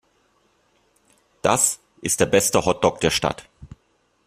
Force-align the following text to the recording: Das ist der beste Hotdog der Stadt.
Das 1.43 1.79
ist 2.01 2.19
der 2.21 2.25
beste 2.25 2.65
Hotdog 2.65 2.99
der 3.01 3.11
Stadt. 3.11 3.47